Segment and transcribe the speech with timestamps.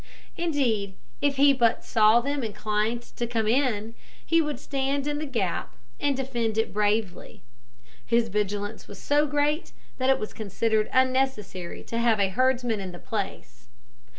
[0.35, 3.93] Indeed, if he but saw them inclined to come in,
[4.25, 7.43] he would stand in the gap and defend it bravely.
[8.03, 12.93] His vigilance was so great that it was considered unnecessary to have a herdsman in
[12.93, 13.67] the place.